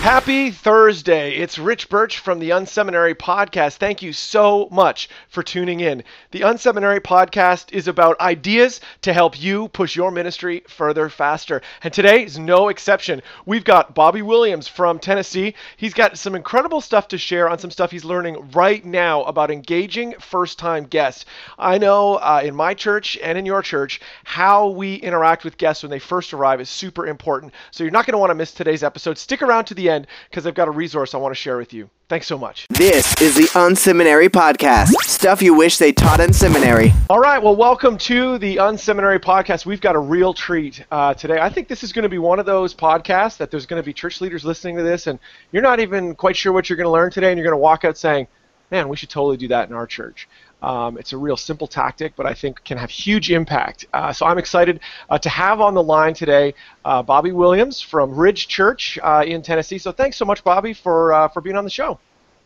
[0.00, 1.32] Happy Thursday.
[1.32, 3.78] It's Rich Birch from the Unseminary Podcast.
[3.78, 6.04] Thank you so much for tuning in.
[6.30, 11.62] The Unseminary Podcast is about ideas to help you push your ministry further faster.
[11.82, 13.22] And today is no exception.
[13.44, 15.54] We've got Bobby Williams from Tennessee.
[15.76, 19.50] He's got some incredible stuff to share on some stuff he's learning right now about
[19.50, 21.26] engaging first time guests.
[21.58, 25.82] I know uh, in my church and in your church, how we interact with guests
[25.82, 27.52] when they first arrive is super important.
[27.72, 29.18] So you're not going to want to miss today's episode.
[29.18, 31.72] Stick around to the end because I've got a resource I want to share with
[31.72, 31.90] you.
[32.08, 32.66] Thanks so much.
[32.70, 34.88] This is the Unseminary Podcast.
[35.02, 36.92] Stuff you wish they taught in seminary.
[37.10, 39.66] All right, well, welcome to the Unseminary Podcast.
[39.66, 41.38] We've got a real treat uh, today.
[41.38, 43.84] I think this is going to be one of those podcasts that there's going to
[43.84, 45.18] be church leaders listening to this, and
[45.52, 47.62] you're not even quite sure what you're going to learn today, and you're going to
[47.62, 48.26] walk out saying,
[48.70, 50.28] man, we should totally do that in our church.
[50.62, 53.86] Um, it's a real simple tactic, but I think can have huge impact.
[53.92, 58.14] Uh, so I'm excited uh, to have on the line today uh, Bobby Williams from
[58.14, 59.78] Ridge Church uh, in Tennessee.
[59.78, 61.98] So thanks so much, Bobby, for uh, for being on the show.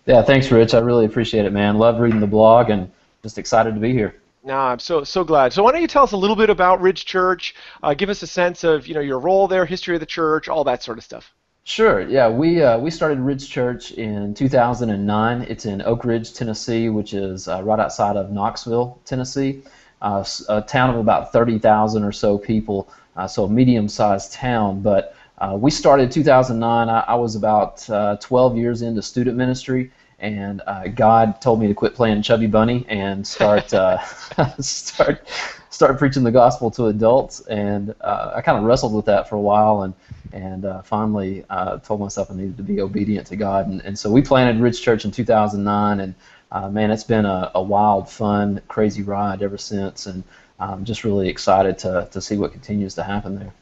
[0.06, 0.74] Yeah, thanks, Rich.
[0.74, 1.78] I really appreciate it, man.
[1.78, 2.90] Love reading the blog and
[3.22, 4.16] just excited to be here.
[4.44, 5.52] No, I'm so so glad.
[5.52, 7.54] So why don't you tell us a little bit about Ridge Church?
[7.82, 10.48] Uh, give us a sense of you know your role there, history of the church,
[10.48, 11.32] all that sort of stuff.
[11.64, 12.00] Sure.
[12.00, 15.42] Yeah, we uh, we started Ridge Church in 2009.
[15.42, 19.62] It's in Oak Ridge, Tennessee, which is uh, right outside of Knoxville, Tennessee,
[20.00, 24.82] uh, a town of about 30,000 or so people, uh, so a medium-sized town.
[24.82, 26.88] But uh, we started 2009.
[26.88, 30.62] I, I was about uh, 12 years into student ministry, and
[30.96, 33.70] God told me to quit playing Chubby Bunny and start
[34.60, 35.28] start
[35.72, 37.40] start preaching the gospel to adults.
[37.40, 39.94] And I kind of wrestled with that for a while and
[40.32, 43.68] and uh, finally uh, told myself I needed to be obedient to God.
[43.68, 46.14] And, and so we planted Ridge Church in 2009, and
[46.50, 50.22] uh, man, it's been a, a, wild, fun, crazy ride ever since, and
[50.58, 53.52] I'm just really excited to, to see what continues to happen there.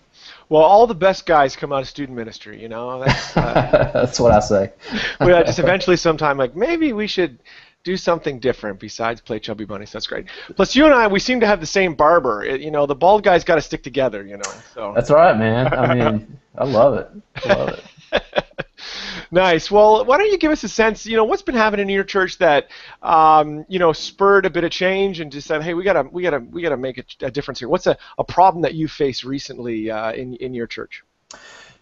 [0.49, 3.01] Well, all the best guys come out of student ministry, you know.
[3.05, 4.73] That's, uh, that's what I say.
[5.21, 7.39] we just eventually, sometime, like maybe we should
[7.83, 9.87] do something different besides play Chubby Bunny.
[9.87, 10.27] So that's great.
[10.57, 12.45] Plus, you and I, we seem to have the same barber.
[12.45, 14.25] It, you know, the bald guys got to stick together.
[14.25, 14.53] You know.
[14.75, 14.93] So.
[14.95, 15.73] That's right, man.
[15.73, 17.09] I mean, I love it.
[17.45, 17.85] I love it.
[19.31, 19.71] nice.
[19.71, 21.07] Well, why don't you give us a sense?
[21.07, 22.69] You know, what's been happening in your church that,
[23.03, 26.23] um, you know, spurred a bit of change and just said, hey, we gotta, we
[26.23, 27.69] gotta, we gotta make a, a difference here.
[27.69, 31.05] What's a, a problem that you faced recently uh, in in your church?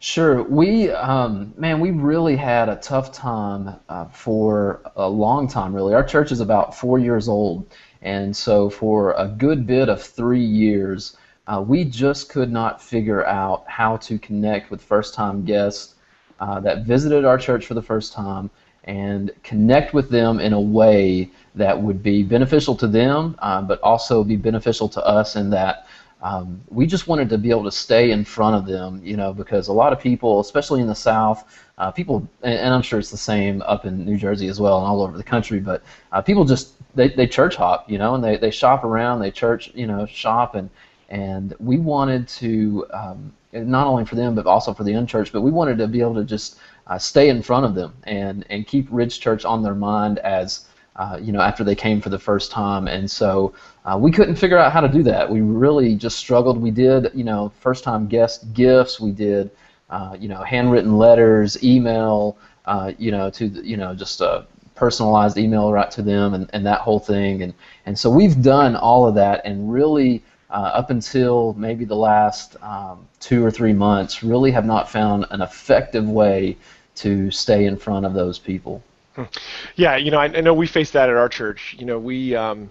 [0.00, 0.42] Sure.
[0.44, 5.92] We, um, man, we really had a tough time uh, for a long time, really.
[5.94, 7.66] Our church is about four years old,
[8.02, 11.16] and so for a good bit of three years,
[11.48, 15.96] uh, we just could not figure out how to connect with first time guests
[16.38, 18.50] uh, that visited our church for the first time
[18.84, 23.80] and connect with them in a way that would be beneficial to them, uh, but
[23.82, 25.87] also be beneficial to us in that
[26.22, 29.32] um, we just wanted to be able to stay in front of them, you know,
[29.32, 32.98] because a lot of people, especially in the South, uh, people, and, and, I'm sure
[32.98, 35.82] it's the same up in New Jersey as well and all over the country, but
[36.10, 39.30] uh, people just they, they church hop, you know, and they, they shop around, they
[39.30, 40.68] church, you know, shop, and
[41.08, 45.42] and we wanted to um, not only for them but also for the unchurched, but
[45.42, 46.58] we wanted to be able to just
[46.88, 50.66] uh, stay in front of them and and keep Ridge Church on their mind as
[50.98, 52.88] uh, you know, after they came for the first time.
[52.88, 53.54] And so
[53.84, 55.30] uh, we couldn't figure out how to do that.
[55.30, 56.60] We really just struggled.
[56.60, 58.98] We did, you know, first time guest gifts.
[58.98, 59.50] We did,
[59.90, 64.44] uh, you know, handwritten letters, email, uh, you know, to, you know, just a
[64.74, 67.42] personalized email right to them and, and that whole thing.
[67.42, 67.54] And,
[67.86, 70.22] and so we've done all of that and really.
[70.50, 75.26] Uh, up until maybe the last um, two or three months, really have not found
[75.30, 76.56] an effective way
[76.94, 78.82] to stay in front of those people.
[79.76, 81.76] Yeah, you know, I, I, know we face that at our church.
[81.78, 82.70] You know, we, um,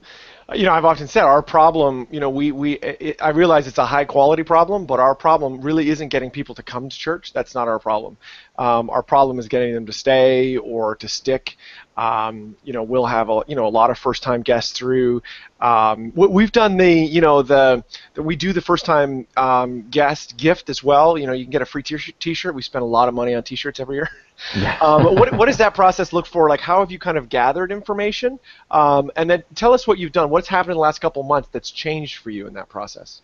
[0.54, 2.08] you know, I've often said our problem.
[2.12, 5.62] You know, we we it, I realize it's a high quality problem, but our problem
[5.62, 7.34] really isn't getting people to come to church.
[7.34, 8.18] That's not our problem.
[8.58, 11.58] Um, our problem is getting them to stay or to stick.
[11.98, 15.24] Um, you know, we'll have a you know a lot of first time guests through.
[15.60, 17.84] Um, we've done the you know the,
[18.14, 21.18] the we do the first time um, guest gift as well.
[21.18, 22.54] You know, you can get a free t-shirt.
[22.54, 24.10] We spend a lot of money on t-shirts every year.
[24.56, 24.78] Yeah.
[24.82, 26.48] um, what, what does that process look for?
[26.50, 28.40] Like, how have you kind of gathered information?
[28.70, 30.30] Um, and then tell us what you've done.
[30.30, 33.22] What's happened in the last couple months that's changed for you in that process?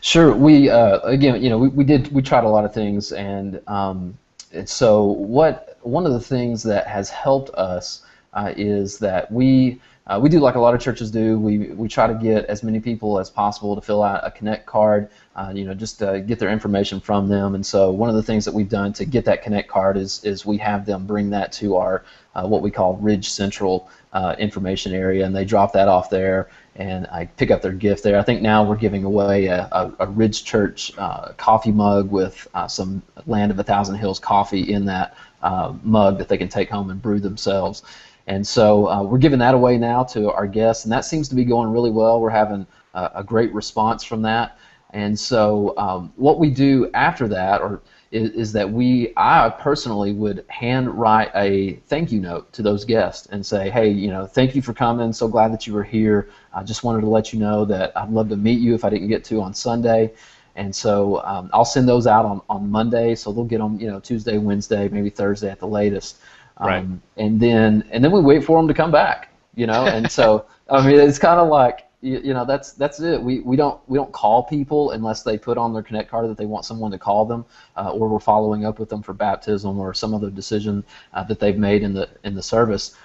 [0.00, 0.32] Sure.
[0.32, 3.60] We uh, again, you know, we, we did we tried a lot of things, and,
[3.66, 4.18] um,
[4.52, 8.02] and so what one of the things that has helped us
[8.34, 11.38] uh, is that we uh, we do like a lot of churches do.
[11.38, 14.66] We we try to get as many people as possible to fill out a Connect
[14.66, 15.10] card.
[15.36, 17.54] Uh, you know, just to get their information from them.
[17.54, 20.24] And so one of the things that we've done to get that Connect card is
[20.24, 22.04] is we have them bring that to our
[22.34, 26.48] uh, what we call Ridge Central uh, information area, and they drop that off there,
[26.76, 28.18] and I pick up their gift there.
[28.18, 32.46] I think now we're giving away a, a, a Ridge Church uh, coffee mug with
[32.54, 36.48] uh, some Land of a Thousand Hills coffee in that uh, mug that they can
[36.48, 37.82] take home and brew themselves.
[38.26, 41.34] And so uh, we're giving that away now to our guests, and that seems to
[41.34, 42.20] be going really well.
[42.20, 44.58] We're having a, a great response from that.
[44.90, 47.80] And so um, what we do after that, or
[48.12, 52.84] is, is, that we, I personally would hand write a thank you note to those
[52.84, 55.12] guests and say, hey, you know, thank you for coming.
[55.12, 56.28] So glad that you were here.
[56.52, 58.90] I just wanted to let you know that I'd love to meet you if I
[58.90, 60.12] didn't get to on Sunday.
[60.54, 63.86] And so um, I'll send those out on, on Monday, so they'll get them, you
[63.86, 66.18] know, Tuesday, Wednesday, maybe Thursday at the latest.
[66.58, 66.86] Um, right.
[67.16, 69.86] And then and then we wait for them to come back, you know.
[69.86, 73.22] And so I mean, it's kind of like you, you, know that's that's it.
[73.22, 76.36] We, we don't we don't call people unless they put on their Connect card that
[76.36, 77.46] they want someone to call them,
[77.76, 80.84] uh, or we're following up with them for baptism or some other decision
[81.14, 82.96] uh, that they've made in the in the service.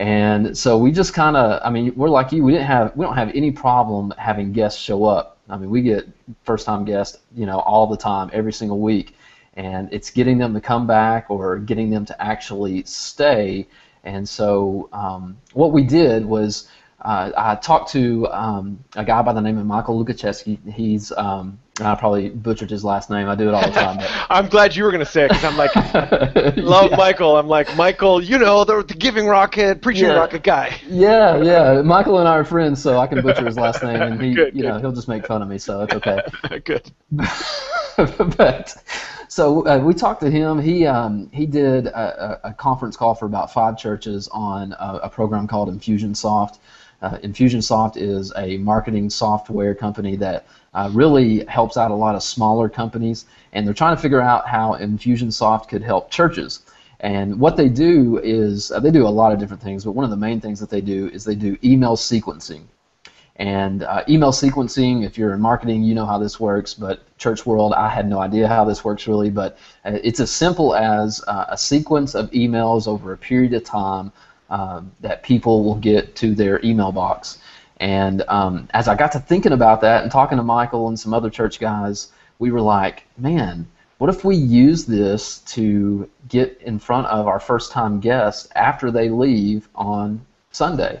[0.00, 2.42] And so we just kind of, I mean, we're like you.
[2.42, 5.36] We didn't have, we don't have any problem having guests show up.
[5.50, 6.08] I mean, we get
[6.42, 9.14] first-time guests, you know, all the time, every single week,
[9.54, 13.68] and it's getting them to come back or getting them to actually stay.
[14.04, 16.68] And so um, what we did was
[17.00, 20.58] uh, I talked to um, a guy by the name of Michael Lukacheski.
[20.70, 23.28] He's um, I probably butchered his last name.
[23.28, 23.98] I do it all the time.
[24.30, 25.74] I'm glad you were going to say it because I'm like,
[26.56, 26.96] love yeah.
[26.96, 27.36] Michael.
[27.36, 30.14] I'm like, Michael, you know, the, the Giving Rocket, Preaching yeah.
[30.14, 30.76] Rocket guy.
[30.88, 31.82] Yeah, yeah.
[31.82, 34.54] Michael and I are friends, so I can butcher his last name, and he, good,
[34.54, 34.68] you good.
[34.68, 36.20] know, he'll just make fun of me, so it's okay.
[36.64, 36.90] good.
[38.36, 38.76] but
[39.28, 40.60] so uh, we talked to him.
[40.60, 45.08] He um, he did a, a, conference call for about five churches on a, a
[45.08, 46.58] program called Infusionsoft.
[47.02, 52.22] Uh, Infusionsoft is a marketing software company that uh, really helps out a lot of
[52.22, 56.60] smaller companies, and they're trying to figure out how Infusionsoft could help churches.
[57.00, 60.04] And what they do is uh, they do a lot of different things, but one
[60.04, 62.64] of the main things that they do is they do email sequencing.
[63.36, 66.74] And uh, email sequencing, if you're in marketing, you know how this works.
[66.74, 69.30] But church world, I had no idea how this works really.
[69.30, 69.56] But
[69.86, 74.12] uh, it's as simple as uh, a sequence of emails over a period of time
[74.50, 77.38] um, that people will get to their email box.
[77.78, 81.14] And um, as I got to thinking about that and talking to Michael and some
[81.14, 83.66] other church guys, we were like, man,
[83.98, 88.90] what if we use this to get in front of our first time guests after
[88.90, 90.20] they leave on
[90.50, 91.00] Sunday?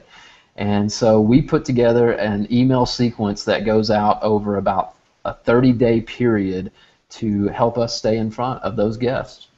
[0.56, 4.94] And so we put together an email sequence that goes out over about
[5.24, 6.72] a 30 day period
[7.10, 9.48] to help us stay in front of those guests.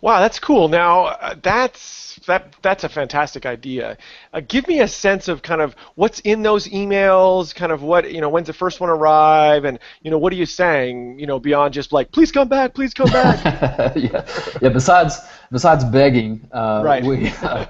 [0.00, 0.68] Wow, that's cool.
[0.68, 3.98] Now, uh, that's that that's a fantastic idea.
[4.32, 8.10] Uh, give me a sense of kind of what's in those emails, kind of what
[8.12, 11.26] you know, when's the first one arrive, and you know, what are you saying, you
[11.26, 13.44] know, beyond just like, please come back, please come back.
[13.96, 14.26] yeah,
[14.60, 14.68] yeah.
[14.68, 15.18] Besides
[15.50, 17.04] besides begging, uh, right.
[17.04, 17.66] we uh,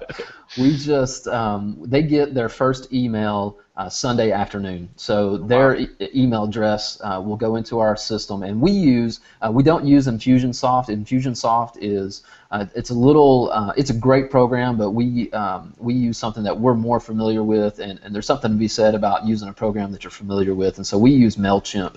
[0.59, 4.89] we just um, they get their first email uh, Sunday afternoon.
[4.97, 5.87] So their wow.
[6.01, 9.85] e- email address uh, will go into our system, and we use uh, we don't
[9.85, 10.89] use Infusionsoft.
[10.89, 15.95] Infusionsoft is uh, it's a little uh, it's a great program, but we um, we
[15.95, 19.27] use something that we're more familiar with, and, and there's something to be said about
[19.27, 21.97] using a program that you're familiar with, and so we use Mailchimp.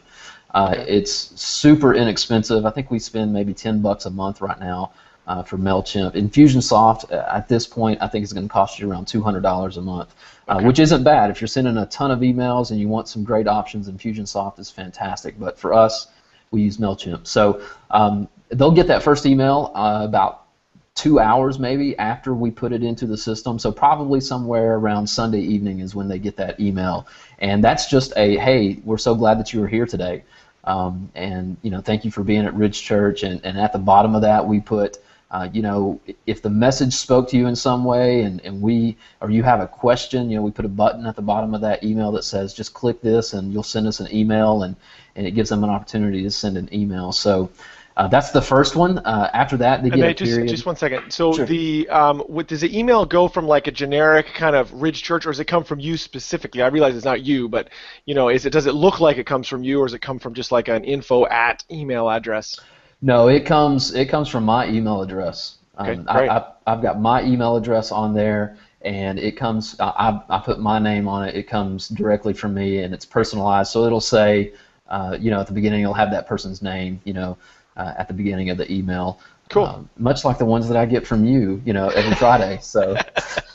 [0.52, 0.74] Uh.
[0.88, 2.66] It's super inexpensive.
[2.66, 4.92] I think we spend maybe ten bucks a month right now.
[5.30, 6.16] Uh, for MailChimp.
[6.16, 9.82] Infusionsoft, uh, at this point, I think it's going to cost you around $200 a
[9.82, 10.16] month,
[10.48, 11.30] uh, which isn't bad.
[11.30, 14.72] If you're sending a ton of emails and you want some great options, Infusionsoft is
[14.72, 15.40] fantastic.
[15.40, 16.08] But for us,
[16.50, 17.28] we use MailChimp.
[17.28, 20.48] So um, they'll get that first email uh, about
[20.96, 23.60] two hours maybe after we put it into the system.
[23.60, 27.08] So probably somewhere around Sunday evening is when they get that email.
[27.38, 30.24] And that's just a, hey, we're so glad that you were here today.
[30.64, 33.22] Um, and, you know, thank you for being at Ridge Church.
[33.22, 34.98] And, and at the bottom of that, we put,
[35.32, 38.98] uh, you know, if the message spoke to you in some way and, and we,
[39.22, 41.62] or you have a question, you know, we put a button at the bottom of
[41.62, 44.76] that email that says just click this and you'll send us an email and,
[45.16, 47.12] and it gives them an opportunity to send an email.
[47.12, 47.52] So
[48.00, 48.98] uh, that's the first one.
[49.00, 50.48] Uh, after that, they and get a just, period.
[50.48, 51.12] Just one second.
[51.12, 51.46] So sure.
[51.46, 55.26] the um, what, does the email go from like a generic kind of Ridge Church,
[55.26, 56.62] or does it come from you specifically?
[56.62, 57.70] I realize it's not you, but
[58.06, 60.02] you know, is it does it look like it comes from you, or does it
[60.02, 62.58] come from just like an info at email address?
[63.02, 65.58] No, it comes it comes from my email address.
[65.80, 66.30] Okay, um, great.
[66.30, 69.76] I, have got my email address on there, and it comes.
[69.80, 71.36] I, I put my name on it.
[71.36, 73.72] It comes directly from me, and it's personalized.
[73.72, 74.54] So it'll say,
[74.90, 77.38] uh, you know, at the beginning, it'll have that person's name, you know,
[77.78, 79.20] uh, at the beginning of the email.
[79.50, 79.64] Cool.
[79.66, 82.60] Uh, much like the ones that I get from you, you know, every Friday.
[82.62, 82.96] So.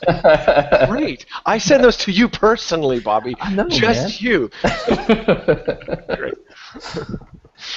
[0.87, 1.25] Great.
[1.45, 3.35] I send those to you personally, Bobby.
[3.39, 4.31] I know, Just man.
[4.31, 4.49] you.
[6.15, 6.33] Great.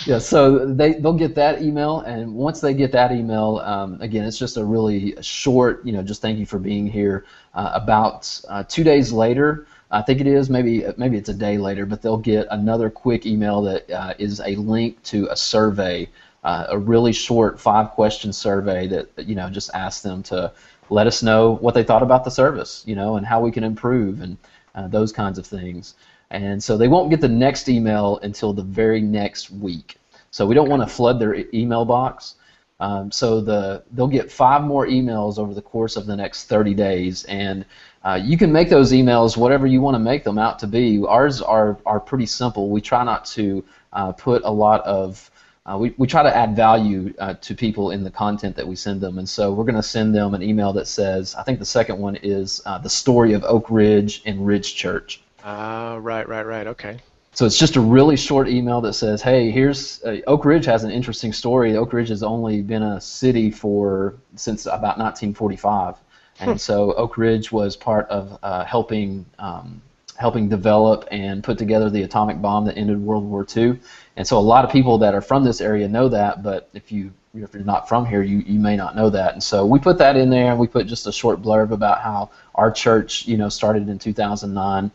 [0.07, 4.25] Yeah, so they they'll get that email, and once they get that email, um, again,
[4.25, 7.25] it's just a really short, you know, just thank you for being here.
[7.55, 11.59] Uh, about uh, two days later, I think it is, maybe maybe it's a day
[11.59, 16.09] later, but they'll get another quick email that uh, is a link to a survey,
[16.45, 20.53] uh, a really short five-question survey that you know just asks them to
[20.91, 23.65] let us know what they thought about the service, you know, and how we can
[23.65, 24.37] improve and
[24.75, 25.95] uh, those kinds of things.
[26.31, 29.97] And so they won't get the next email until the very next week.
[30.31, 32.35] So we don't want to flood their e- email box.
[32.81, 36.75] Um, so the they'll get five more emails over the course of the next 30
[36.75, 37.65] days, and
[38.05, 41.03] uh, you can make those emails whatever you want to make them out to be.
[41.05, 42.71] Ours are are pretty simple.
[42.71, 45.29] We try not to uh, put a lot of
[45.69, 48.75] uh, we, we try to add value uh, to people in the content that we
[48.77, 51.59] send them, and so we're going to send them an email that says, I think
[51.59, 55.21] the second one is uh, the story of Oak Ridge and Ridge Church.
[55.45, 56.67] Ah, right, right, right.
[56.67, 56.99] Okay.
[57.33, 60.83] So it's just a really short email that says, "Hey, here's uh, Oak Ridge has
[60.83, 61.77] an interesting story.
[61.77, 65.97] Oak Ridge has only been a city for since about 1945,
[66.41, 69.81] and so Oak Ridge was part of uh, helping um,
[70.17, 73.79] helping develop and put together the atomic bomb that ended World War II.
[74.17, 76.91] And so a lot of people that are from this area know that, but if
[76.91, 79.35] you if you're not from here, you, you may not know that.
[79.35, 82.01] And so we put that in there, and we put just a short blurb about
[82.01, 84.91] how our church, you know, started in 2009.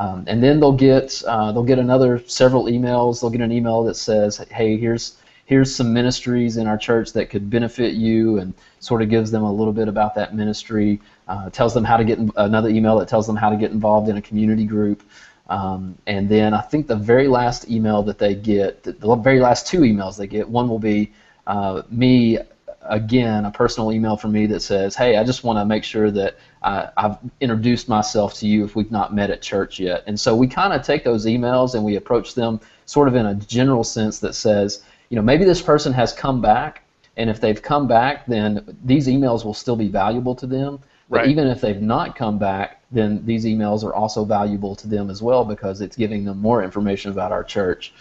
[0.00, 3.20] Um, and then they'll get uh, they'll get another several emails.
[3.20, 7.28] They'll get an email that says, "Hey, here's here's some ministries in our church that
[7.28, 11.02] could benefit you," and sort of gives them a little bit about that ministry.
[11.28, 13.72] Uh, tells them how to get in, another email that tells them how to get
[13.72, 15.02] involved in a community group.
[15.50, 19.40] Um, and then I think the very last email that they get, the, the very
[19.40, 21.12] last two emails they get, one will be
[21.46, 22.38] uh, me
[22.82, 26.10] again, a personal email from me that says, "Hey, I just want to make sure
[26.10, 30.18] that uh, I've introduced myself to you if we've not met at church yet." And
[30.18, 33.34] so we kind of take those emails and we approach them sort of in a
[33.34, 36.82] general sense that says, you know, maybe this person has come back,
[37.16, 40.78] and if they've come back, then these emails will still be valuable to them.
[41.08, 41.28] But Right.
[41.28, 45.20] even if they've not come back, then these emails are also valuable to them as
[45.20, 47.92] well because it's giving them more information about our church.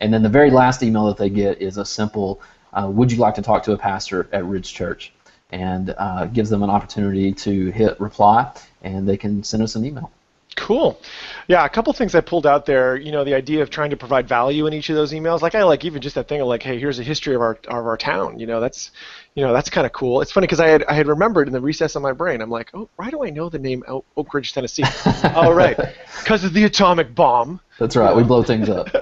[0.00, 2.40] And then the very last email that they get is a simple,
[2.72, 5.12] uh, "Would you like to talk to a pastor at Ridge Church?"
[5.50, 9.84] And uh, gives them an opportunity to hit reply, and they can send us an
[9.84, 10.10] email.
[10.56, 11.00] Cool.
[11.48, 12.96] Yeah, a couple things I pulled out there.
[12.96, 15.42] You know, the idea of trying to provide value in each of those emails.
[15.42, 17.58] Like I like even just that thing of like, hey, here's a history of our
[17.68, 18.38] of our town.
[18.38, 18.90] You know, that's
[19.34, 20.20] you know that's kind of cool.
[20.22, 22.40] It's funny because I had I had remembered in the recess of my brain.
[22.40, 24.84] I'm like, oh, why do I know the name Oak, Ridge, Tennessee?
[25.34, 25.76] oh, right,
[26.20, 27.60] because of the atomic bomb.
[27.78, 28.14] That's right.
[28.14, 28.88] We blow things up.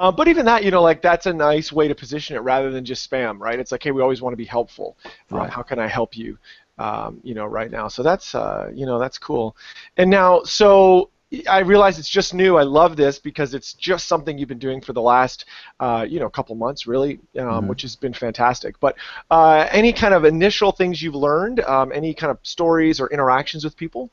[0.00, 2.70] Uh, but even that, you know, like that's a nice way to position it rather
[2.70, 3.58] than just spam, right?
[3.58, 4.96] It's like, hey, we always want to be helpful.
[5.30, 5.50] Um, Right.
[5.50, 6.38] how can I help you?
[6.80, 7.88] Um, you know, right now.
[7.88, 9.54] So that's, uh, you know, that's cool.
[9.98, 11.10] And now, so
[11.48, 12.56] I realize it's just new.
[12.56, 15.44] I love this because it's just something you've been doing for the last,
[15.78, 18.80] uh, you know, couple months, really, um, which has been fantastic.
[18.80, 18.96] But
[19.30, 23.62] uh, any kind of initial things you've learned, um, any kind of stories or interactions
[23.62, 24.08] with people?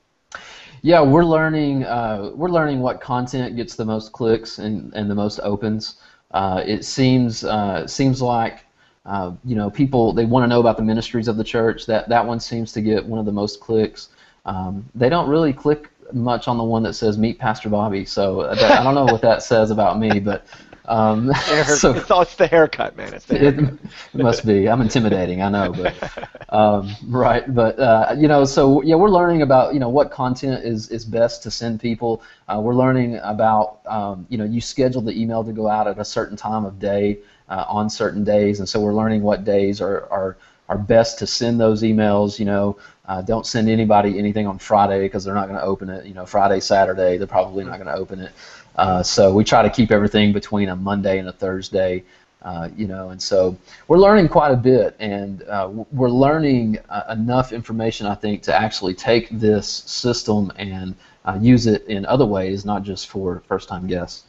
[0.81, 1.85] Yeah, we're learning.
[1.85, 6.01] Uh, we're learning what content gets the most clicks and, and the most opens.
[6.31, 8.66] Uh, it seems uh, seems like
[9.07, 11.85] uh, you know people they want to know about the ministries of the church.
[11.85, 14.09] That that one seems to get one of the most clicks.
[14.45, 18.43] Um, they don't really click much on the one that says "Meet Pastor Bobby." So
[18.53, 20.45] that, I don't know what that says about me, but
[20.87, 21.33] um,
[21.65, 23.13] so it's, all, it's the haircut, man.
[23.13, 23.79] It's the it, it
[24.13, 24.67] must be.
[24.69, 27.53] I'm intimidating, I know, but um, right.
[27.53, 31.05] But uh, you know, so yeah, we're learning about you know what content is is
[31.05, 32.21] best to send people.
[32.47, 35.99] Uh, we're learning about um, you know you schedule the email to go out at
[35.99, 39.81] a certain time of day uh, on certain days, and so we're learning what days
[39.81, 40.37] are are
[40.69, 42.39] are best to send those emails.
[42.39, 45.89] You know, uh, don't send anybody anything on Friday because they're not going to open
[45.89, 46.05] it.
[46.05, 48.31] You know, Friday, Saturday, they're probably not going to open it.
[48.75, 52.03] Uh, so we try to keep everything between a Monday and a Thursday.
[52.43, 53.57] Uh, you know, and so
[53.87, 58.55] we're learning quite a bit, and uh, we're learning uh, enough information, I think, to
[58.55, 60.95] actually take this system and
[61.25, 64.26] uh, use it in other ways, not just for first-time guests.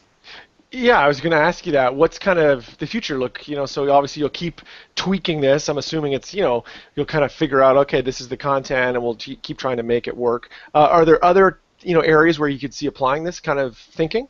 [0.71, 1.95] Yeah, I was going to ask you that.
[1.95, 3.49] What's kind of the future look?
[3.49, 4.61] You know, so obviously you'll keep
[4.97, 5.69] tweaking this.
[5.69, 8.97] I'm assuming it's you know you'll kind of figure out okay, this is the content,
[8.97, 10.51] and we'll t- keep trying to make it work.
[10.75, 13.79] Uh, are there other you know areas where you could see applying this kind of
[13.79, 14.29] thinking?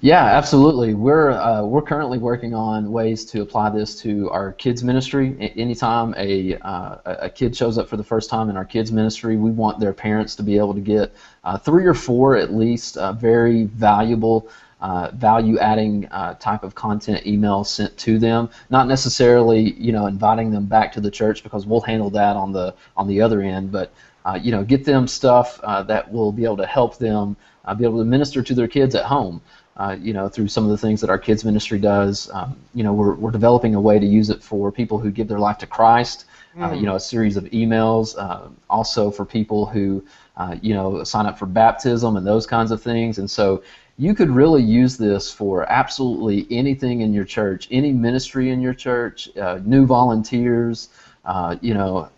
[0.00, 0.92] Yeah, absolutely.
[0.92, 5.36] We're uh, we're currently working on ways to apply this to our kids ministry.
[5.40, 8.92] A- anytime a uh, a kid shows up for the first time in our kids
[8.92, 11.14] ministry, we want their parents to be able to get
[11.44, 14.50] uh, three or four at least uh, very valuable
[14.82, 18.50] uh, value-adding uh, type of content emails sent to them.
[18.68, 22.52] Not necessarily, you know, inviting them back to the church because we'll handle that on
[22.52, 23.70] the on the other end.
[23.72, 23.88] But
[24.26, 27.74] uh, you know, get them stuff uh, that will be able to help them uh,
[27.74, 29.40] be able to minister to their kids at home.
[29.74, 32.28] Uh, you know, through some of the things that our kids ministry does.
[32.34, 35.28] Um, you know, we're, we're developing a way to use it for people who give
[35.28, 36.26] their life to Christ.
[36.60, 36.80] Uh, Mm.
[36.80, 38.14] you know, a series of emails.
[38.18, 40.04] Uh, also for people who,
[40.36, 43.18] uh, you know, sign up for baptism and those kinds of things.
[43.18, 43.62] And so
[44.02, 48.74] you could really use this for absolutely anything in your church, any ministry in your
[48.74, 50.88] church, uh, new volunteers.
[51.24, 52.10] Uh, you know,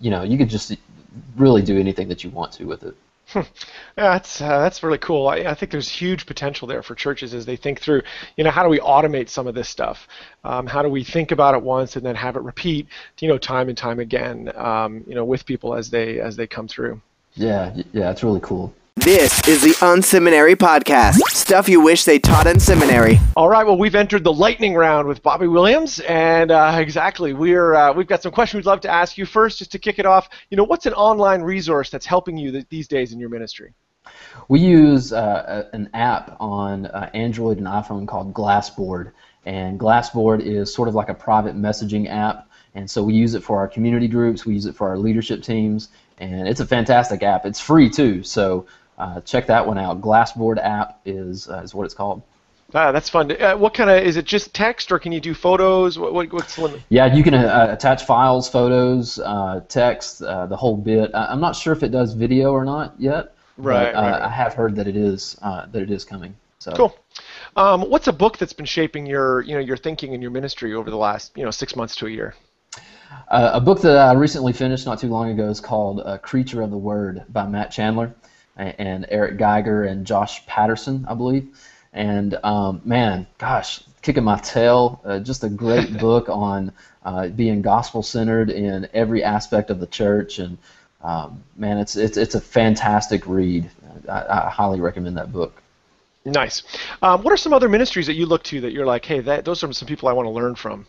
[0.00, 0.76] you know, you could just
[1.36, 2.96] really do anything that you want to with it.
[3.98, 5.26] Yeah, that's uh, that's really cool.
[5.26, 8.02] I, I think there's huge potential there for churches as they think through,
[8.36, 10.06] you know, how do we automate some of this stuff?
[10.44, 13.38] Um, how do we think about it once and then have it repeat, you know,
[13.38, 17.00] time and time again, um, you know, with people as they as they come through.
[17.34, 18.74] Yeah, yeah, it's really cool.
[19.00, 21.16] This is the Unseminary Podcast.
[21.28, 23.20] Stuff you wish they taught in seminary.
[23.36, 27.74] All right, well, we've entered the lightning round with Bobby Williams, and uh, exactly, we're
[27.74, 30.06] uh, we've got some questions we'd love to ask you first, just to kick it
[30.06, 30.30] off.
[30.50, 33.74] You know, what's an online resource that's helping you th- these days in your ministry?
[34.48, 39.12] We use uh, a- an app on uh, Android and iPhone called Glassboard,
[39.44, 43.44] and Glassboard is sort of like a private messaging app, and so we use it
[43.44, 47.22] for our community groups, we use it for our leadership teams, and it's a fantastic
[47.22, 47.44] app.
[47.44, 48.66] It's free too, so
[48.98, 50.00] uh, check that one out.
[50.00, 52.22] Glassboard app is uh, is what it's called.
[52.74, 53.30] Ah, that's fun.
[53.40, 54.24] Uh, what kind of is it?
[54.24, 55.98] Just text, or can you do photos?
[55.98, 56.82] What, what what's the limit?
[56.88, 61.14] Yeah, you can uh, attach files, photos, uh, text, uh, the whole bit.
[61.14, 63.34] I- I'm not sure if it does video or not yet.
[63.56, 64.22] Right, But, uh, right.
[64.22, 66.36] I have heard that it is uh, that it is coming.
[66.58, 66.72] So.
[66.72, 66.98] Cool.
[67.54, 70.74] Um, what's a book that's been shaping your you know your thinking and your ministry
[70.74, 72.34] over the last you know six months to a year?
[73.28, 76.62] Uh, a book that I recently finished not too long ago is called uh, Creature
[76.62, 78.14] of the Word by Matt Chandler
[78.56, 81.48] and, Eric Geiger and Josh Patterson, I believe.
[81.92, 85.00] And um, man, gosh, kicking my tail.
[85.04, 86.72] Uh, just a great book on
[87.04, 90.38] uh, being gospel centered in every aspect of the church.
[90.38, 90.58] And
[91.02, 93.70] um, man, it's, it's, it's a fantastic read.
[94.08, 95.62] I, I highly recommend that book.
[96.24, 96.64] Nice.
[97.02, 99.44] Um, what are some other ministries that you look to that you're like, hey, that,
[99.44, 100.86] those are some people I want to learn from?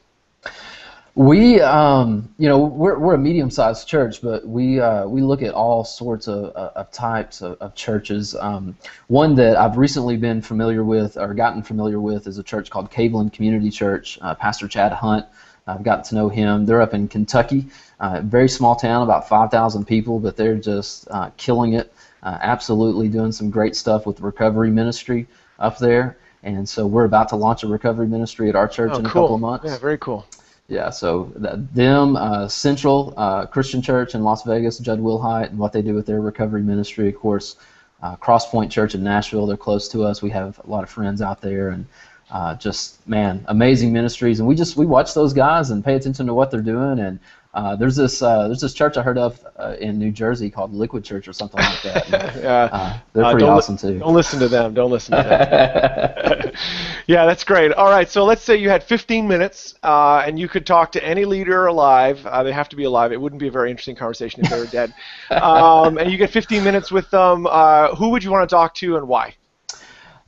[1.17, 5.51] We, um, you know, we're, we're a medium-sized church, but we uh, we look at
[5.51, 8.35] all sorts of, of of types of, of churches.
[8.35, 8.77] Um,
[9.07, 12.91] one that I've recently been familiar with or gotten familiar with is a church called
[12.91, 14.19] Caveland Community Church.
[14.21, 15.25] Uh, Pastor Chad Hunt,
[15.65, 16.67] I've gotten to know him.
[16.67, 17.65] They're up in Kentucky,
[17.99, 21.91] uh, very small town, about 5,000 people, but they're just uh, killing it.
[22.21, 25.25] Uh, absolutely doing some great stuff with recovery ministry
[25.57, 26.15] up there.
[26.43, 29.09] And so we're about to launch a recovery ministry at our church Oh, in a
[29.09, 29.23] cool.
[29.23, 29.65] couple of months.
[29.65, 30.27] Yeah, very cool.
[30.69, 35.57] Yeah, so that, them, uh, Central uh, Christian Church in Las Vegas, Jud Wilhite, and
[35.57, 37.07] what they do with their recovery ministry.
[37.07, 37.55] Of course,
[38.03, 40.21] uh, Crosspoint Church in Nashville, they're close to us.
[40.21, 41.85] We have a lot of friends out there, and
[42.31, 44.39] uh, just man, amazing ministries.
[44.39, 46.99] And we just we watch those guys and pay attention to what they're doing.
[46.99, 47.19] And
[47.57, 50.73] uh, there's this uh, there's this church I heard of uh, in New Jersey called
[50.73, 52.05] Liquid Church or something like that.
[52.13, 52.63] And, Yeah.
[52.71, 53.97] uh, they're Uh, pretty don't li- awesome too.
[53.97, 54.75] Don't listen to them.
[54.75, 56.51] Don't listen to them.
[57.07, 57.71] yeah, that's great.
[57.73, 61.03] All right, so let's say you had 15 minutes uh, and you could talk to
[61.03, 62.23] any leader alive.
[62.27, 63.11] Uh, they have to be alive.
[63.11, 64.93] It wouldn't be a very interesting conversation if they were dead.
[65.31, 67.47] Um, and you get 15 minutes with them.
[67.47, 69.33] Uh, who would you want to talk to and why?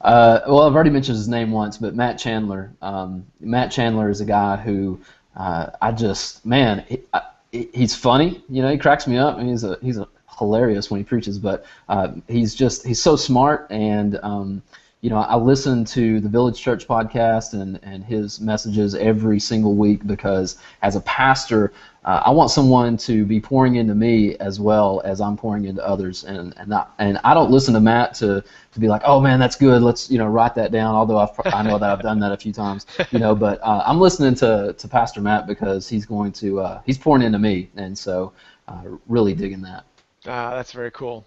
[0.02, 2.72] Uh, well, I've already mentioned his name once, but Matt Chandler.
[2.82, 5.00] Um, Matt Chandler is a guy who
[5.40, 7.22] uh, I just man, he, I,
[7.52, 8.44] he's funny.
[8.50, 9.40] You know, he cracks me up.
[9.40, 13.16] and he's a he's a hilarious when he preaches, but uh, he's just he's so
[13.16, 14.20] smart and.
[14.22, 14.62] Um,
[15.02, 19.76] you know, I listen to the Village Church podcast and, and his messages every single
[19.76, 21.72] week because as a pastor,
[22.04, 25.86] uh, I want someone to be pouring into me as well as I'm pouring into
[25.86, 26.26] others.
[26.26, 29.40] And and I, and I don't listen to Matt to, to be like, oh man,
[29.40, 29.82] that's good.
[29.82, 30.96] Let's you know write that down.
[30.96, 33.36] Although I've, I know that I've done that a few times, you know.
[33.36, 37.24] But uh, I'm listening to, to Pastor Matt because he's going to uh, he's pouring
[37.24, 38.34] into me, and so
[38.68, 39.86] uh, really digging that.
[40.28, 41.26] Ah, that's very cool.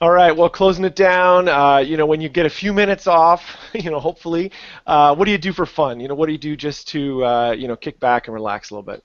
[0.00, 3.06] All right, well, closing it down, uh, you know, when you get a few minutes
[3.06, 4.50] off, you know, hopefully,
[4.86, 6.00] uh, what do you do for fun?
[6.00, 8.70] You know, what do you do just to, uh, you know, kick back and relax
[8.70, 9.04] a little bit?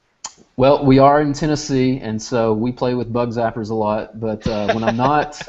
[0.58, 4.19] Well, we are in Tennessee, and so we play with bug zappers a lot.
[4.19, 5.41] But uh, when I'm not,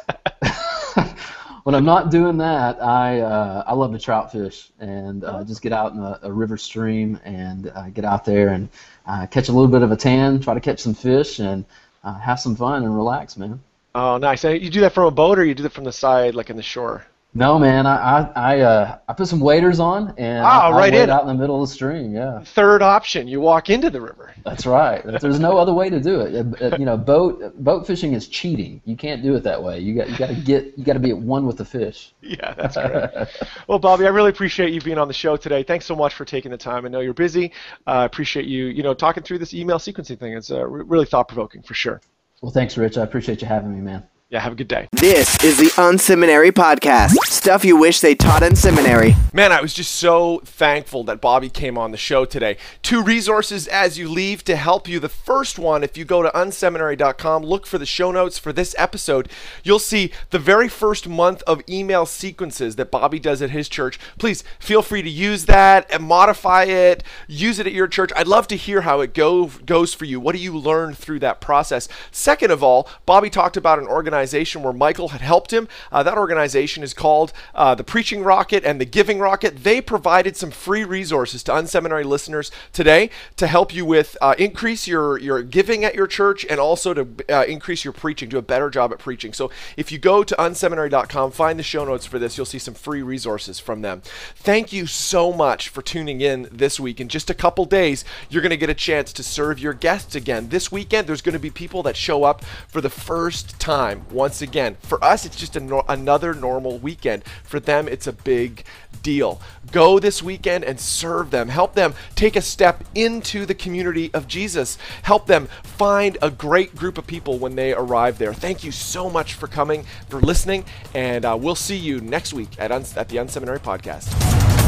[1.65, 5.63] when I'm not doing that, I uh, I love to trout fish and uh, just
[5.63, 8.69] get out in a, a river stream and uh, get out there and
[9.07, 11.65] uh, catch a little bit of a tan, try to catch some fish, and
[12.05, 13.61] uh, have some fun and relax, man.
[13.95, 14.45] Oh, nice.
[14.45, 16.51] And you do that from a boat or you do that from the side, like
[16.51, 17.07] in the shore?
[17.33, 17.87] No, man.
[17.87, 21.11] I I I, uh, I put some waders on and Ah, I, I right in.
[21.11, 22.13] out in the middle of the stream.
[22.13, 24.35] Yeah, Third option, you walk into the river.
[24.45, 25.01] that's right.
[25.21, 26.35] There's no other way to do it.
[26.61, 28.81] Uh, uh, You know, boat boat fishing is cheating.
[28.85, 29.79] You can't do it that way.
[29.79, 32.13] You got you got to get you got to be at one with the fish.
[32.23, 33.29] Yeah, that's great.
[33.69, 35.63] well, Bobby, I really appreciate you being on the show today.
[35.63, 36.85] Thanks so much for taking the time.
[36.85, 37.53] I know you're busy.
[37.87, 40.33] I appreciate you, you know, talking through this email sequencing thing.
[40.33, 42.01] It's uh, really thought provoking for sure.
[42.43, 42.99] Well, thanks, Rich.
[42.99, 44.05] I appreciate you having me, man.
[44.31, 44.87] Yeah, have a good day.
[44.93, 47.17] This is the Unseminary Podcast.
[47.25, 49.17] Stuff you wish they taught in seminary.
[49.35, 52.57] Man, I was just so thankful that Bobby came on the show today.
[52.81, 55.01] Two resources as you leave to help you.
[55.01, 58.73] The first one, if you go to unseminary.com, look for the show notes for this
[58.79, 59.29] episode,
[59.65, 63.99] you'll see the very first month of email sequences that Bobby does at his church.
[64.17, 68.13] Please feel free to use that and modify it, use it at your church.
[68.15, 70.21] I'd love to hear how it go, goes for you.
[70.21, 71.89] What do you learn through that process?
[72.13, 73.89] Second of all, Bobby talked about an
[74.21, 75.67] organization where Michael had helped him.
[75.91, 79.65] Uh, that organization is called uh, the Preaching Rocket and the Giving Rocket.
[79.65, 84.87] They provided some free resources to unseminary listeners today to help you with uh, increase
[84.87, 88.43] your your giving at your church and also to uh, increase your preaching, do a
[88.43, 89.33] better job at preaching.
[89.33, 92.75] So if you go to unseminary.com, find the show notes for this, you'll see some
[92.75, 94.03] free resources from them.
[94.37, 97.01] Thank you so much for tuning in this week.
[97.01, 100.15] In just a couple days, you're going to get a chance to serve your guests
[100.15, 100.51] again.
[100.51, 104.43] This weekend, there's going to be people that show up for the first time once
[104.43, 104.77] again.
[104.81, 107.25] For us, it's just a nor- another normal weekend.
[107.45, 108.65] For them, it's a big
[109.03, 109.41] deal.
[109.73, 111.49] Go this weekend and serve them.
[111.49, 114.79] Help them take a step into the community of Jesus.
[115.03, 118.35] Help them find a great group of people when they arrive there.
[118.35, 122.51] Thank you so much for coming, for listening, and uh, we'll see you next week
[122.59, 124.09] at, Uns- at the Unseminary Podcast.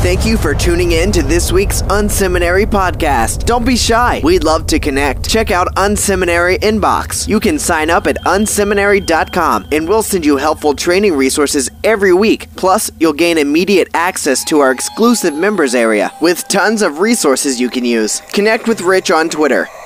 [0.02, 3.44] Thank you for tuning in to this week's Unseminary podcast.
[3.46, 4.20] Don't be shy.
[4.24, 5.28] We'd love to connect.
[5.28, 7.28] Check out Unseminary Inbox.
[7.28, 9.31] You can sign up at unseminary.com
[9.72, 12.48] and we'll send you helpful training resources every week.
[12.56, 17.68] Plus, you'll gain immediate access to our exclusive members area with tons of resources you
[17.68, 18.20] can use.
[18.32, 19.68] Connect with Rich on Twitter